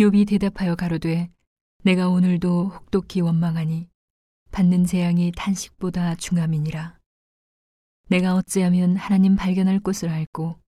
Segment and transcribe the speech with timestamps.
[0.00, 1.28] 욥이 대답하여 가로되
[1.82, 3.86] 내가 오늘도 혹독히 원망하니
[4.50, 6.98] 받는 재앙이 탄식보다 중함이니라.
[8.08, 10.58] 내가 어찌하면 하나님 발견할 곳을 알고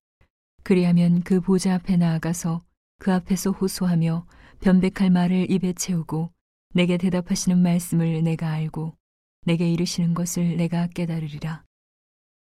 [0.61, 2.61] 그리하면 그 보좌 앞에 나아가서
[2.99, 4.27] 그 앞에서 호소하며
[4.61, 6.31] 변백할 말을 입에 채우고
[6.75, 8.95] 내게 대답하시는 말씀을 내가 알고
[9.47, 11.63] 내게 이르시는 것을 내가 깨달으리라.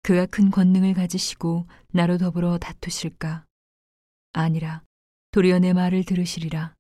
[0.04, 3.46] 그가 큰 권능을 가지시고 나로 더불어 다투실까?
[4.34, 4.84] 아니라
[5.36, 6.74] 도리어 내 말을 들으시리라.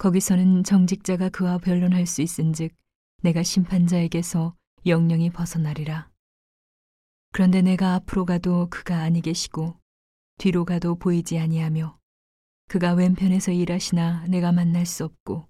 [0.00, 2.74] 거기서는 정직자가 그와 변론할 수 있은즉
[3.22, 6.10] 내가 심판자에게서 영영이 벗어나리라.
[7.30, 9.78] 그런데 내가 앞으로 가도 그가 아니 계시고
[10.38, 11.96] 뒤로 가도 보이지 아니하며
[12.66, 15.48] 그가 왼편에서 일하시나 내가 만날 수 없고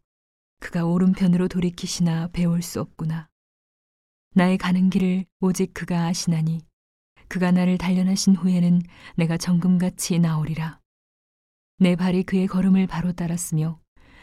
[0.61, 3.29] 그가 오른편으로 돌이키시나 배울 수 없구나.
[4.35, 6.61] 나의 가는 길을 오직 그가 아시나니
[7.29, 8.83] 그가 나를 단련하신 후에는
[9.17, 10.83] 내가 정금같이 나오리라.
[11.79, 13.79] 내 발이 그의 걸음을 바로 따랐으며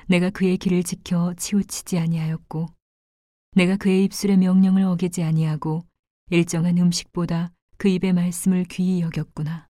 [0.08, 2.68] 내가 그의 길을 지켜 치우치지 아니하였고
[3.56, 5.86] 내가 그의 입술의 명령을 어기지 아니하고
[6.32, 9.68] 일정한 음식보다 그 입의 말씀을 귀히 여겼구나.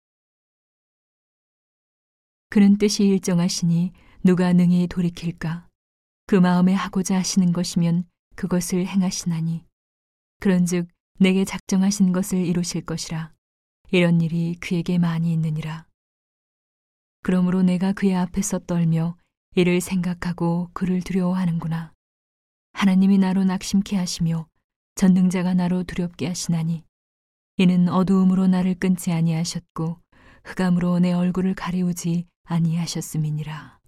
[2.51, 3.93] 그는 뜻이 일정하시니
[4.25, 5.69] 누가 능히 돌이킬까?
[6.27, 8.05] 그 마음에 하고자 하시는 것이면
[8.37, 9.65] 그것을 행하시나니
[10.41, 13.33] 그런즉 내게 작정하신 것을 이루실 것이라
[13.91, 15.87] 이런 일이 그에게 많이 있느니라
[17.23, 19.17] 그러므로 내가 그의 앞에서 떨며
[19.57, 21.93] 이를 생각하고 그를 두려워하는구나.
[22.73, 24.47] 하나님이 나로 낙심케 하시며
[24.95, 26.85] 전능자가 나로 두렵게 하시나니
[27.57, 29.99] 이는 어두움으로 나를 끊지 아니하셨고
[30.45, 33.80] 흑암으로 내 얼굴을 가리우지 아니하셨음이니라